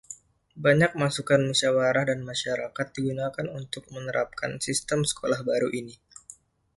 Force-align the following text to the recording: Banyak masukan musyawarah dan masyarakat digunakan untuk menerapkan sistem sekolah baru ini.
Banyak 0.65 0.91
masukan 1.01 1.41
musyawarah 1.49 2.03
dan 2.09 2.19
masyarakat 2.29 2.87
digunakan 2.95 3.45
untuk 3.59 3.83
menerapkan 3.95 4.51
sistem 4.65 4.99
sekolah 5.09 5.39
baru 5.49 5.69
ini. 5.79 5.95